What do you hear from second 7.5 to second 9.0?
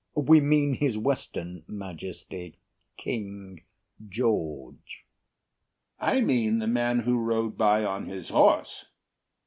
by on his horse.